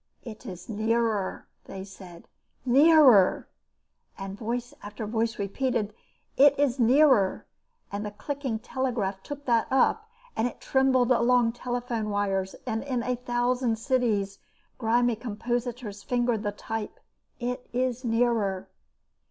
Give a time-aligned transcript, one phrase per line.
[0.23, 2.27] "It is nearer," they said.
[2.65, 3.47] "Nearer!"
[4.17, 5.93] And voice after voice repeated,
[6.35, 7.45] "It is nearer,"
[7.91, 13.03] and the clicking telegraph took that up, and it trembled along telephone wires, and in
[13.03, 14.39] a thousand cities
[14.79, 16.99] grimy compositors fingered the type.
[17.39, 18.69] "It is nearer."